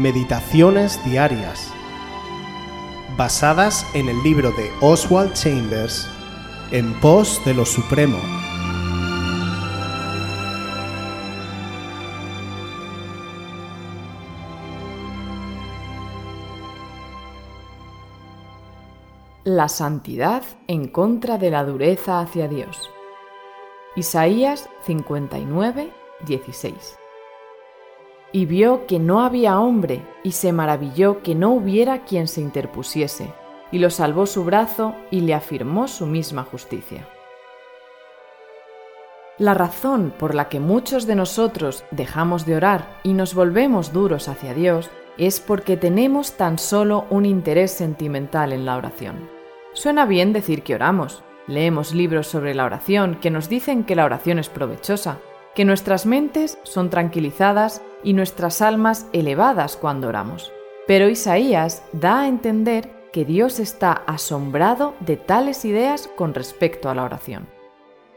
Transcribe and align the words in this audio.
Meditaciones 0.00 0.98
Diarias, 1.04 1.70
basadas 3.18 3.86
en 3.92 4.08
el 4.08 4.22
libro 4.22 4.50
de 4.52 4.70
Oswald 4.80 5.34
Chambers, 5.34 6.08
En 6.70 6.98
pos 7.00 7.38
de 7.44 7.52
lo 7.52 7.66
Supremo. 7.66 8.16
La 19.44 19.68
santidad 19.68 20.42
en 20.66 20.88
contra 20.88 21.36
de 21.36 21.50
la 21.50 21.62
dureza 21.62 22.20
hacia 22.20 22.48
Dios. 22.48 22.88
Isaías 23.96 24.70
59, 24.86 25.92
16 26.24 26.99
y 28.32 28.46
vio 28.46 28.86
que 28.86 28.98
no 28.98 29.22
había 29.22 29.58
hombre, 29.60 30.02
y 30.22 30.32
se 30.32 30.52
maravilló 30.52 31.22
que 31.22 31.34
no 31.34 31.50
hubiera 31.50 32.04
quien 32.04 32.28
se 32.28 32.40
interpusiese, 32.40 33.32
y 33.72 33.78
lo 33.78 33.90
salvó 33.90 34.26
su 34.26 34.44
brazo 34.44 34.94
y 35.10 35.22
le 35.22 35.34
afirmó 35.34 35.88
su 35.88 36.06
misma 36.06 36.44
justicia. 36.44 37.06
La 39.38 39.54
razón 39.54 40.12
por 40.18 40.34
la 40.34 40.48
que 40.48 40.60
muchos 40.60 41.06
de 41.06 41.14
nosotros 41.14 41.84
dejamos 41.90 42.44
de 42.44 42.56
orar 42.56 43.00
y 43.02 43.14
nos 43.14 43.34
volvemos 43.34 43.90
duros 43.92 44.28
hacia 44.28 44.52
Dios 44.52 44.90
es 45.16 45.40
porque 45.40 45.76
tenemos 45.78 46.32
tan 46.32 46.58
solo 46.58 47.06
un 47.08 47.24
interés 47.24 47.70
sentimental 47.70 48.52
en 48.52 48.66
la 48.66 48.76
oración. 48.76 49.30
Suena 49.72 50.04
bien 50.04 50.34
decir 50.34 50.62
que 50.62 50.74
oramos, 50.74 51.22
leemos 51.46 51.94
libros 51.94 52.26
sobre 52.26 52.54
la 52.54 52.66
oración 52.66 53.14
que 53.14 53.30
nos 53.30 53.48
dicen 53.48 53.84
que 53.84 53.96
la 53.96 54.04
oración 54.04 54.38
es 54.38 54.50
provechosa, 54.50 55.18
que 55.54 55.64
nuestras 55.64 56.04
mentes 56.04 56.58
son 56.62 56.90
tranquilizadas 56.90 57.82
y 58.02 58.12
nuestras 58.12 58.62
almas 58.62 59.06
elevadas 59.12 59.76
cuando 59.76 60.08
oramos. 60.08 60.52
Pero 60.86 61.08
Isaías 61.08 61.82
da 61.92 62.22
a 62.22 62.28
entender 62.28 62.90
que 63.12 63.24
Dios 63.24 63.60
está 63.60 63.92
asombrado 63.92 64.94
de 65.00 65.16
tales 65.16 65.64
ideas 65.64 66.08
con 66.16 66.34
respecto 66.34 66.88
a 66.88 66.94
la 66.94 67.04
oración. 67.04 67.48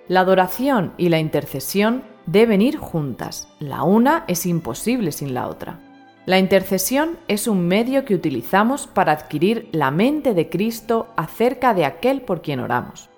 La 0.08 0.22
adoración 0.22 0.94
y 0.98 1.10
la 1.10 1.20
intercesión 1.20 2.04
deben 2.26 2.62
ir 2.62 2.78
juntas, 2.78 3.48
la 3.60 3.84
una 3.84 4.26
es 4.28 4.46
imposible 4.46 5.12
sin 5.12 5.34
la 5.34 5.48
otra. 5.48 5.80
La 6.26 6.40
intercesión 6.40 7.18
es 7.28 7.48
un 7.48 7.68
medio 7.68 8.06
que 8.06 8.16
utilizamos 8.16 8.88
para 8.88 9.12
adquirir 9.12 9.68
la 9.74 9.92
mente 9.92 10.34
de 10.34 10.50
Cristo 10.50 11.08
acerca 11.18 11.74
de 11.74 11.84
aquel 11.84 12.22
por 12.22 12.42
quien 12.42 12.62
oramos. 12.62 13.10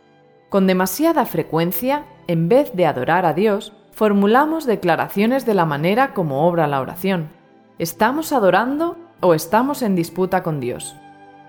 Con 0.49 0.65
demasiada 0.65 1.25
frecuencia, 1.25 2.05
en 2.27 2.49
vez 2.49 2.75
de 2.75 2.87
adorar 2.87 3.25
a 3.27 3.33
Dios, 3.33 3.73
formulamos 3.95 4.65
declaraciones 4.65 5.45
de 5.45 5.53
la 5.53 5.65
manera 5.65 6.13
como 6.13 6.45
obra 6.47 6.67
la 6.67 6.81
oración. 6.81 7.29
¿Estamos 7.79 8.33
adorando 8.33 8.97
o 9.21 9.33
estamos 9.33 9.81
en 9.81 9.95
disputa 9.95 10.43
con 10.43 10.59
Dios? 10.59 10.97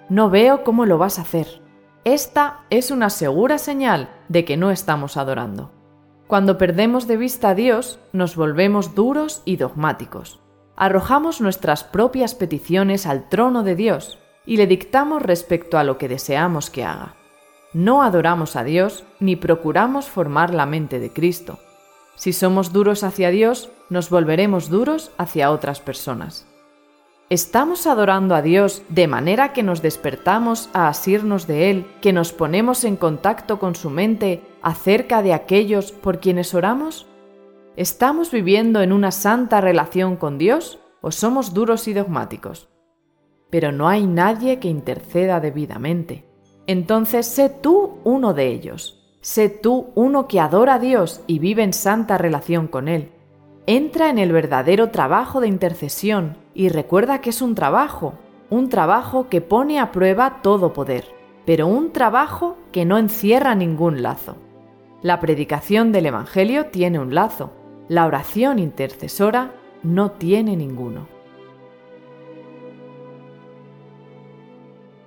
No 0.09 0.31
veo 0.31 0.63
cómo 0.63 0.87
lo 0.87 0.97
vas 0.97 1.19
a 1.19 1.23
hacer. 1.23 1.61
Esta 2.05 2.61
es 2.71 2.93
una 2.93 3.11
segura 3.11 3.59
señal 3.59 4.11
de 4.29 4.45
que 4.45 4.57
no 4.57 4.71
estamos 4.71 5.17
adorando. 5.17 5.73
Cuando 6.29 6.57
perdemos 6.57 7.09
de 7.09 7.17
vista 7.17 7.51
a 7.51 7.55
Dios, 7.57 7.99
nos 8.13 8.37
volvemos 8.37 8.95
duros 8.95 9.43
y 9.45 9.57
dogmáticos. 9.57 10.39
Arrojamos 10.77 11.41
nuestras 11.41 11.83
propias 11.83 12.37
peticiones 12.37 13.07
al 13.07 13.29
trono 13.29 13.65
de 13.65 13.75
Dios 13.75 14.21
y 14.45 14.57
le 14.57 14.69
dictamos 14.69 15.21
respecto 15.21 15.79
a 15.79 15.85
lo 15.85 15.99
que 15.99 16.09
deseamos 16.09 16.71
que 16.71 16.85
haga. 16.85 17.17
No 17.73 18.03
adoramos 18.03 18.55
a 18.55 18.63
Dios 18.63 19.05
ni 19.19 19.35
procuramos 19.35 20.09
formar 20.09 20.55
la 20.55 20.67
mente 20.67 21.01
de 21.01 21.13
Cristo. 21.13 21.59
Si 22.17 22.33
somos 22.33 22.73
duros 22.73 23.05
hacia 23.05 23.31
Dios, 23.31 23.71
nos 23.91 24.11
volveremos 24.11 24.69
duros 24.71 25.13
hacia 25.19 25.51
otras 25.51 25.81
personas. 25.81 26.47
¿Estamos 27.29 27.87
adorando 27.87 28.35
a 28.35 28.43
Dios 28.43 28.83
de 28.89 29.07
manera 29.07 29.53
que 29.53 29.63
nos 29.63 29.83
despertamos 29.83 30.71
a 30.73 30.89
asirnos 30.89 31.47
de 31.47 31.71
Él, 31.71 31.87
que 32.01 32.13
nos 32.13 32.33
ponemos 32.33 32.85
en 32.85 32.97
contacto 32.97 33.59
con 33.59 33.75
su 33.75 33.91
mente 33.91 34.43
acerca 34.63 35.23
de 35.23 35.35
aquellos 35.35 35.93
por 35.93 36.21
quienes 36.21 36.55
oramos? 36.55 37.07
¿Estamos 37.77 38.31
viviendo 38.31 38.81
en 38.81 38.93
una 38.93 39.11
santa 39.11 39.61
relación 39.61 40.17
con 40.17 40.39
Dios 40.39 40.79
o 41.03 41.11
somos 41.11 41.53
duros 41.53 41.89
y 41.89 41.95
dogmáticos? 41.95 42.69
Pero 43.51 43.73
no 43.73 43.89
hay 43.89 44.07
nadie 44.07 44.59
que 44.59 44.69
interceda 44.69 45.41
debidamente. 45.41 46.25
Entonces 46.67 47.27
sé 47.27 47.51
tú 47.51 47.99
uno 48.05 48.35
de 48.35 48.47
ellos. 48.47 48.96
Sé 49.27 49.49
tú 49.49 49.89
uno 49.97 50.29
que 50.29 50.39
adora 50.39 50.75
a 50.75 50.79
Dios 50.79 51.21
y 51.27 51.41
vive 51.41 51.65
en 51.65 51.73
santa 51.73 52.17
relación 52.17 52.69
con 52.69 52.87
Él. 52.87 53.11
Entra 53.67 54.09
en 54.09 54.19
el 54.21 54.31
verdadero 54.31 54.91
trabajo 54.91 55.41
de 55.41 55.49
intercesión 55.49 56.37
y 56.55 56.69
recuerda 56.69 57.21
que 57.21 57.31
es 57.31 57.43
un 57.43 57.57
trabajo, 57.57 58.15
un 58.51 58.69
trabajo 58.69 59.29
que 59.29 59.41
pone 59.41 59.81
a 59.81 59.91
prueba 59.91 60.43
todo 60.43 60.73
poder, 60.73 61.07
pero 61.45 61.67
un 61.67 61.91
trabajo 61.91 62.57
que 62.71 62.85
no 62.85 62.99
encierra 62.99 63.57
ningún 63.57 64.01
lazo. 64.01 64.37
La 65.03 65.19
predicación 65.19 65.91
del 65.91 66.07
Evangelio 66.07 66.67
tiene 66.67 67.01
un 67.01 67.13
lazo, 67.13 67.51
la 67.89 68.07
oración 68.07 68.61
intercesora 68.61 69.57
no 69.83 70.13
tiene 70.13 70.55
ninguno. 70.55 71.16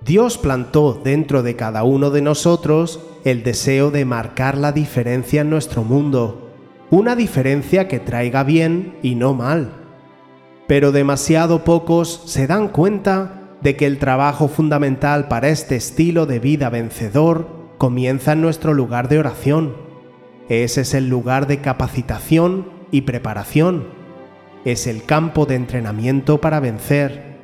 Dios 0.04 0.38
plantó 0.38 0.98
dentro 1.04 1.42
de 1.42 1.56
cada 1.56 1.84
uno 1.84 2.10
de 2.10 2.22
nosotros 2.22 3.00
el 3.24 3.42
deseo 3.42 3.90
de 3.90 4.04
marcar 4.04 4.56
la 4.56 4.72
diferencia 4.72 5.42
en 5.42 5.50
nuestro 5.50 5.84
mundo, 5.84 6.50
una 6.90 7.16
diferencia 7.16 7.86
que 7.86 8.00
traiga 8.00 8.42
bien 8.42 8.96
y 9.02 9.14
no 9.14 9.34
mal. 9.34 9.72
Pero 10.66 10.90
demasiado 10.90 11.64
pocos 11.64 12.22
se 12.26 12.46
dan 12.46 12.68
cuenta 12.68 13.56
de 13.60 13.76
que 13.76 13.86
el 13.86 13.98
trabajo 13.98 14.48
fundamental 14.48 15.28
para 15.28 15.48
este 15.48 15.76
estilo 15.76 16.24
de 16.24 16.38
vida 16.38 16.70
vencedor 16.70 17.48
comienza 17.76 18.32
en 18.32 18.40
nuestro 18.40 18.72
lugar 18.72 19.08
de 19.08 19.18
oración. 19.18 19.76
Ese 20.48 20.80
es 20.80 20.94
el 20.94 21.08
lugar 21.08 21.46
de 21.46 21.60
capacitación 21.60 22.70
y 22.90 23.02
preparación. 23.02 23.88
Es 24.64 24.86
el 24.86 25.04
campo 25.04 25.46
de 25.46 25.56
entrenamiento 25.56 26.40
para 26.40 26.60
vencer. 26.60 27.38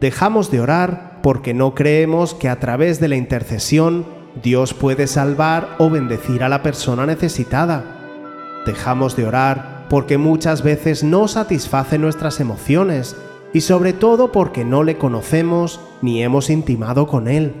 Dejamos 0.00 0.50
de 0.50 0.60
orar 0.60 1.15
porque 1.26 1.54
no 1.54 1.74
creemos 1.74 2.34
que 2.34 2.48
a 2.48 2.60
través 2.60 3.00
de 3.00 3.08
la 3.08 3.16
intercesión 3.16 4.06
Dios 4.44 4.74
puede 4.74 5.08
salvar 5.08 5.74
o 5.78 5.90
bendecir 5.90 6.44
a 6.44 6.48
la 6.48 6.62
persona 6.62 7.04
necesitada. 7.04 8.62
Dejamos 8.64 9.16
de 9.16 9.26
orar 9.26 9.86
porque 9.90 10.18
muchas 10.18 10.62
veces 10.62 11.02
no 11.02 11.26
satisface 11.26 11.98
nuestras 11.98 12.38
emociones 12.38 13.16
y 13.52 13.62
sobre 13.62 13.92
todo 13.92 14.30
porque 14.30 14.64
no 14.64 14.84
le 14.84 14.98
conocemos 14.98 15.80
ni 16.00 16.22
hemos 16.22 16.48
intimado 16.48 17.08
con 17.08 17.26
Él. 17.26 17.54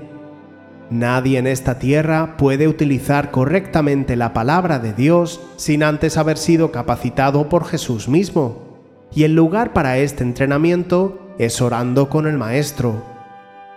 Nadie 0.88 1.36
en 1.36 1.48
esta 1.48 1.80
tierra 1.80 2.36
puede 2.36 2.68
utilizar 2.68 3.32
correctamente 3.32 4.14
la 4.14 4.32
palabra 4.32 4.78
de 4.78 4.92
Dios 4.92 5.40
sin 5.56 5.82
antes 5.82 6.16
haber 6.18 6.38
sido 6.38 6.70
capacitado 6.70 7.48
por 7.48 7.64
Jesús 7.64 8.08
mismo. 8.08 8.78
Y 9.12 9.24
el 9.24 9.34
lugar 9.34 9.72
para 9.72 9.98
este 9.98 10.22
entrenamiento 10.22 11.34
es 11.40 11.60
orando 11.60 12.08
con 12.08 12.28
el 12.28 12.38
Maestro, 12.38 13.15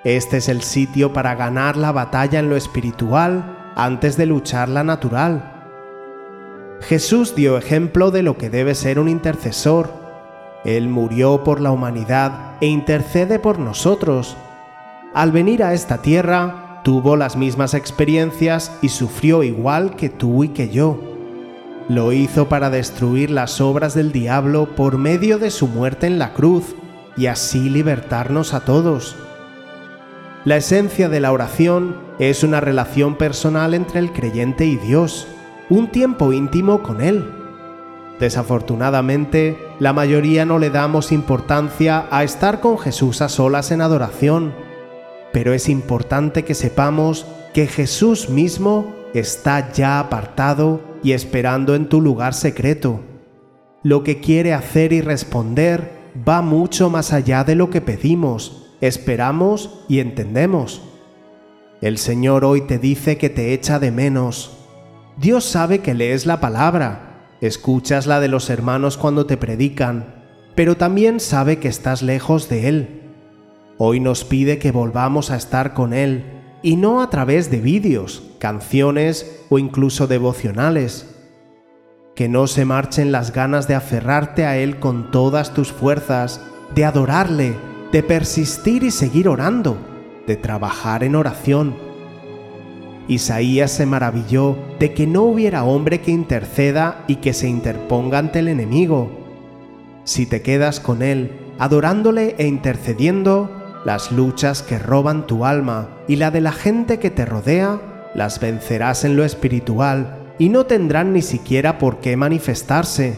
este 0.04 0.38
es 0.38 0.48
el 0.48 0.62
sitio 0.62 1.12
para 1.12 1.36
ganar 1.36 1.76
la 1.76 1.92
batalla 1.92 2.40
en 2.40 2.50
lo 2.50 2.56
espiritual 2.56 3.72
antes 3.76 4.16
de 4.16 4.26
luchar 4.26 4.70
la 4.70 4.84
natural. 4.84 5.60
Jesús 6.82 7.36
dio 7.36 7.58
ejemplo 7.58 8.10
de 8.10 8.24
lo 8.24 8.38
que 8.38 8.50
debe 8.50 8.76
ser 8.76 9.00
un 9.00 9.10
intercesor. 9.10 9.92
Él 10.64 10.88
murió 10.88 11.44
por 11.44 11.60
la 11.60 11.72
humanidad 11.72 12.58
e 12.62 12.68
intercede 12.68 13.40
por 13.40 13.60
nosotros. 13.60 14.38
Al 15.14 15.32
venir 15.32 15.64
a 15.64 15.74
esta 15.74 16.02
tierra, 16.02 16.82
tuvo 16.84 17.18
las 17.18 17.36
mismas 17.36 17.74
experiencias 17.74 18.72
y 18.82 18.90
sufrió 18.90 19.44
igual 19.44 19.96
que 19.98 20.10
tú 20.10 20.46
y 20.46 20.50
que 20.50 20.70
yo. 20.70 21.00
Lo 21.90 22.14
hizo 22.14 22.48
para 22.48 22.70
destruir 22.70 23.32
las 23.32 23.60
obras 23.60 23.96
del 23.96 24.12
diablo 24.12 24.76
por 24.76 24.98
medio 24.98 25.40
de 25.40 25.52
su 25.52 25.68
muerte 25.68 26.08
en 26.08 26.20
la 26.20 26.34
cruz 26.34 26.76
y 27.18 27.26
así 27.26 27.70
libertarnos 27.70 28.54
a 28.54 28.62
todos. 28.62 29.18
La 30.46 30.56
esencia 30.56 31.10
de 31.10 31.20
la 31.20 31.34
oración 31.34 31.98
es 32.18 32.46
una 32.46 32.62
relación 32.62 33.18
personal 33.18 33.74
entre 33.74 34.00
el 34.00 34.14
creyente 34.14 34.66
y 34.66 34.78
Dios, 34.78 35.28
un 35.70 35.92
tiempo 35.92 36.32
íntimo 36.32 36.82
con 36.82 37.02
Él. 37.02 37.30
Desafortunadamente, 38.22 39.58
la 39.80 39.92
mayoría 39.92 40.46
no 40.46 40.58
le 40.58 40.70
damos 40.70 41.12
importancia 41.12 42.08
a 42.10 42.24
estar 42.24 42.62
con 42.62 42.78
Jesús 42.78 43.22
a 43.22 43.28
solas 43.28 43.72
en 43.72 43.82
adoración, 43.82 44.54
pero 45.34 45.54
es 45.54 45.68
importante 45.68 46.46
que 46.46 46.56
sepamos 46.56 47.26
que 47.54 47.68
Jesús 47.68 48.30
mismo 48.30 48.96
está 49.14 49.74
ya 49.74 50.00
apartado 50.00 50.80
y 51.04 51.12
esperando 51.12 51.76
en 51.76 51.90
tu 51.90 52.00
lugar 52.00 52.34
secreto. 52.34 53.02
Lo 53.84 54.04
que 54.04 54.22
quiere 54.22 54.54
hacer 54.54 54.94
y 54.94 55.02
responder 55.02 56.00
va 56.28 56.42
mucho 56.42 56.90
más 56.90 57.12
allá 57.12 57.44
de 57.44 57.56
lo 57.56 57.70
que 57.70 57.82
pedimos 57.82 58.69
esperamos 58.82 59.82
y 59.88 60.00
entendemos. 60.00 60.82
El 61.82 61.98
Señor 61.98 62.44
hoy 62.44 62.62
te 62.62 62.78
dice 62.78 63.18
que 63.18 63.30
te 63.30 63.54
echa 63.54 63.80
de 63.80 63.92
menos. 63.92 64.58
Dios 65.18 65.46
sabe 65.46 65.80
que 65.80 65.94
lees 65.94 66.26
la 66.26 66.40
palabra, 66.40 67.28
escuchas 67.42 68.06
la 68.06 68.20
de 68.20 68.28
los 68.28 68.50
hermanos 68.50 68.98
cuando 68.98 69.26
te 69.26 69.38
predican, 69.38 70.16
pero 70.56 70.76
también 70.76 71.20
sabe 71.20 71.60
que 71.60 71.68
estás 71.70 72.02
lejos 72.02 72.50
de 72.50 72.68
Él. 72.68 73.02
Hoy 73.78 74.02
nos 74.02 74.26
pide 74.26 74.60
que 74.60 74.72
volvamos 74.72 75.32
a 75.32 75.38
estar 75.38 75.74
con 75.74 75.94
Él, 75.94 76.26
y 76.62 76.76
no 76.76 77.02
a 77.02 77.10
través 77.10 77.50
de 77.50 77.62
vídeos, 77.62 78.24
canciones 78.40 79.42
o 79.50 79.60
incluso 79.60 80.08
devocionales. 80.08 81.16
Que 82.16 82.28
no 82.28 82.48
se 82.48 82.66
marchen 82.66 83.14
las 83.14 83.32
ganas 83.32 83.70
de 83.70 83.76
aferrarte 83.76 84.46
a 84.46 84.58
Él 84.58 84.80
con 84.80 85.12
todas 85.12 85.54
tus 85.54 85.72
fuerzas, 85.72 86.42
de 86.76 86.84
adorarle, 86.84 87.56
de 87.92 88.04
persistir 88.04 88.84
y 88.84 88.92
seguir 88.92 89.28
orando, 89.28 89.78
de 90.28 90.36
trabajar 90.36 91.04
en 91.04 91.16
oración. 91.16 91.76
Isaías 93.08 93.72
se 93.72 93.88
maravilló 93.88 94.56
de 94.80 94.94
que 94.94 95.08
no 95.08 95.24
hubiera 95.24 95.64
hombre 95.64 96.02
que 96.02 96.12
interceda 96.12 97.04
y 97.08 97.16
que 97.16 97.34
se 97.34 97.48
interponga 97.48 98.20
ante 98.20 98.40
el 98.40 98.48
enemigo. 98.48 99.10
Si 100.04 100.28
te 100.28 100.44
quedas 100.44 100.80
con 100.80 101.02
Él, 101.02 101.32
adorándole 101.58 102.36
e 102.38 102.46
intercediendo, 102.46 103.50
las 103.86 104.12
luchas 104.12 104.62
que 104.62 104.78
roban 104.78 105.26
tu 105.26 105.46
alma 105.46 105.90
y 106.08 106.18
la 106.18 106.30
de 106.30 106.42
la 106.42 106.52
gente 106.52 107.00
que 107.00 107.10
te 107.10 107.26
rodea, 107.26 108.12
las 108.14 108.40
vencerás 108.40 109.04
en 109.06 109.16
lo 109.16 109.26
espiritual 109.26 110.34
y 110.38 110.50
no 110.50 110.66
tendrán 110.66 111.14
ni 111.14 111.22
siquiera 111.22 111.80
por 111.80 112.00
qué 112.00 112.16
manifestarse. 112.16 113.18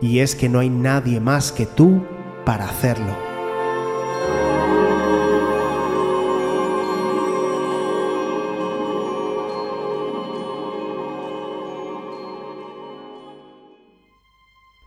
Y 0.00 0.20
es 0.20 0.34
que 0.34 0.48
no 0.48 0.60
hay 0.60 0.70
nadie 0.70 1.20
más 1.20 1.52
que 1.52 1.66
tú 1.66 2.04
para 2.44 2.64
hacerlo. 2.66 3.33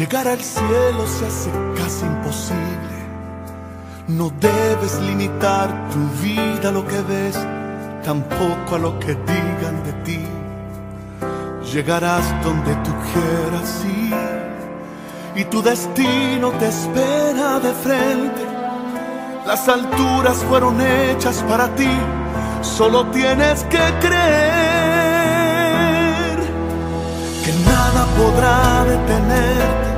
Llegar 0.00 0.26
al 0.28 0.40
cielo 0.40 1.06
se 1.06 1.26
hace 1.26 1.50
casi 1.76 2.06
imposible. 2.06 2.96
No 4.08 4.30
debes 4.40 4.98
limitar 5.02 5.90
tu 5.90 5.98
vida 6.22 6.70
a 6.70 6.72
lo 6.72 6.86
que 6.86 7.02
ves, 7.02 7.38
tampoco 8.02 8.76
a 8.76 8.78
lo 8.78 8.98
que 8.98 9.08
digan 9.08 9.84
de 9.84 9.92
ti. 10.04 10.20
Llegarás 11.70 12.24
donde 12.42 12.74
tú 12.76 12.92
quieras 13.12 13.84
ir 13.84 15.42
y 15.42 15.44
tu 15.44 15.60
destino 15.60 16.50
te 16.52 16.68
espera 16.68 17.60
de 17.60 17.72
frente. 17.74 18.42
Las 19.46 19.68
alturas 19.68 20.38
fueron 20.48 20.80
hechas 20.80 21.44
para 21.46 21.68
ti, 21.74 21.92
solo 22.62 23.06
tienes 23.08 23.64
que 23.64 23.84
creer 24.00 24.80
nada 27.90 28.06
podrá 28.16 28.84
detenerte, 28.84 29.89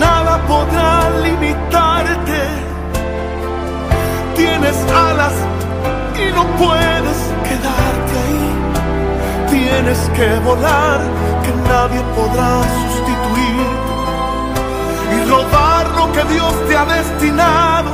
nada 0.00 0.34
podrá 0.48 1.10
limitarte. 1.24 2.40
Tienes 4.34 4.76
alas 5.08 5.34
y 6.22 6.26
no 6.36 6.44
puedes 6.62 7.18
quedarte 7.48 8.12
ahí. 8.24 8.48
Tienes 9.50 10.00
que 10.16 10.28
volar, 10.48 11.00
que 11.44 11.52
nadie 11.72 12.00
podrá 12.16 12.52
sustituir 12.80 13.68
y 15.14 15.18
robar 15.30 15.84
lo 15.98 16.12
que 16.14 16.24
Dios 16.34 16.54
te 16.66 16.76
ha 16.76 16.86
destinado. 16.98 17.90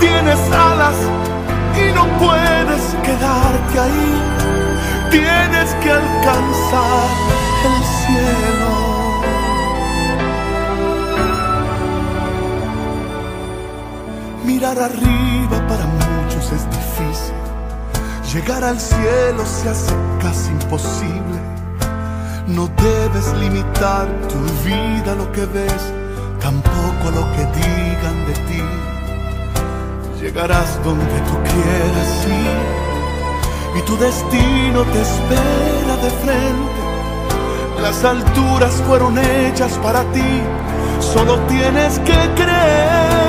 Tienes 0.00 0.40
alas 0.70 0.98
y 1.82 1.86
no 1.98 2.04
puedes 2.24 2.82
quedarte 3.06 3.80
ahí 3.86 4.36
tienes 5.10 5.74
que 5.82 5.90
alcanzar 5.90 7.08
el 7.64 7.84
cielo. 7.98 8.85
Mirar 14.46 14.78
arriba 14.78 15.66
para 15.66 15.86
muchos 15.86 16.52
es 16.52 16.64
difícil. 16.70 17.34
Llegar 18.32 18.62
al 18.62 18.78
cielo 18.78 19.44
se 19.44 19.68
hace 19.68 19.92
casi 20.22 20.50
imposible. 20.50 21.38
No 22.46 22.68
debes 22.68 23.26
limitar 23.40 24.06
tu 24.28 24.38
vida 24.64 25.12
a 25.12 25.14
lo 25.16 25.32
que 25.32 25.46
ves, 25.46 25.92
tampoco 26.40 27.08
a 27.08 27.10
lo 27.10 27.24
que 27.34 27.44
digan 27.58 28.26
de 28.28 28.34
ti. 28.46 28.62
Llegarás 30.20 30.80
donde 30.84 31.18
tú 31.28 31.34
quieras 31.50 32.26
ir 32.28 33.80
y 33.80 33.82
tu 33.82 33.96
destino 33.96 34.84
te 34.84 35.02
espera 35.02 35.96
de 36.04 36.10
frente. 36.22 37.82
Las 37.82 38.04
alturas 38.04 38.74
fueron 38.86 39.18
hechas 39.18 39.72
para 39.82 40.04
ti, 40.12 40.40
solo 41.00 41.36
tienes 41.48 41.98
que 41.98 42.30
creer 42.36 43.25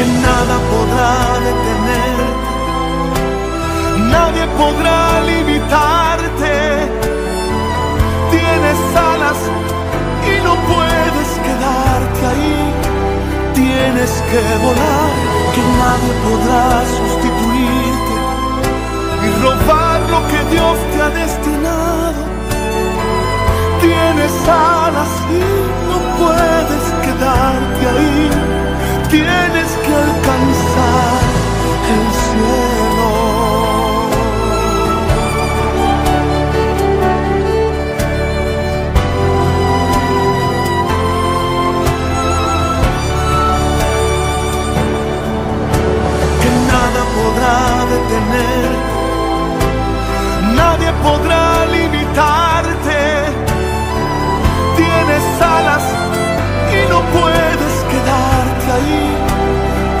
que 0.00 0.06
nada 0.06 0.56
podrá 0.72 1.14
detenerte, 1.46 2.52
nadie 4.14 4.44
podrá 4.60 5.00
limitarte. 5.30 6.54
Tienes 8.34 8.80
alas 9.12 9.40
y 10.30 10.34
no 10.46 10.54
puedes 10.72 11.28
quedarte 11.46 12.20
ahí, 12.32 12.60
tienes 13.60 14.12
que 14.30 14.42
volar, 14.64 15.12
que 15.54 15.62
nadie 15.82 16.12
podrá 16.26 16.64
sustituir 16.96 17.94
y 19.26 19.28
robar 19.42 19.98
lo 20.14 20.20
que 20.30 20.40
Dios 20.54 20.76
te 20.92 20.98
ha 21.02 21.10
destinado. 21.22 22.20
Tienes 23.82 24.34
alas 24.48 25.12
podrá 51.02 51.66
limitarte. 51.66 53.00
Tienes 54.76 55.24
alas 55.40 55.84
y 56.76 56.80
no 56.92 57.00
puedes 57.16 57.74
quedarte 57.92 58.66
ahí. 58.76 59.04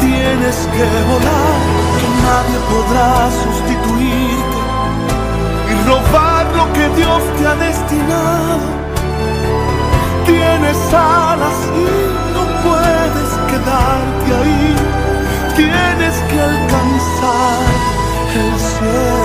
Tienes 0.00 0.56
que 0.74 0.88
volar, 1.10 1.58
que 1.98 2.08
nadie 2.26 2.58
podrá 2.72 3.12
sustituirte 3.44 4.60
y 5.70 5.74
robar 5.88 6.46
lo 6.56 6.72
que 6.72 6.88
Dios 7.00 7.22
te 7.36 7.46
ha 7.46 7.54
destinado. 7.54 8.66
Tienes 10.26 10.78
alas 10.94 11.58
y 11.74 11.88
no 12.34 12.42
puedes 12.66 13.30
quedarte 13.50 14.28
ahí. 14.40 14.76
Tienes 15.56 16.16
que 16.28 16.40
alcanzar 16.40 17.62
el 18.34 18.58
cielo. 18.58 19.19